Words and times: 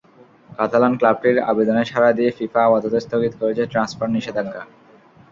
Catalan 0.49 0.93
ক্লাবটির 0.99 1.37
আবেদনে 1.49 1.83
সাড়া 1.85 2.11
দিয়ে 2.17 2.31
ফিফা 2.37 2.61
আপাতত 2.65 2.93
স্থগিত 3.05 3.33
করেছে 3.41 3.63
ট্রান্সফার 3.71 4.07
নিষেধাজ্ঞা। 4.09 4.63